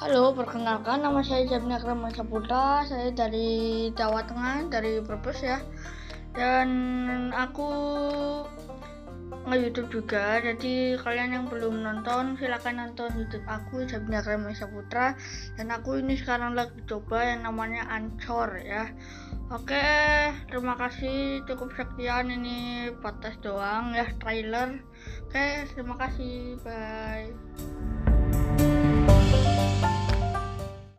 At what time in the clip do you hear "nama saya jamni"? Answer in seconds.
1.04-1.76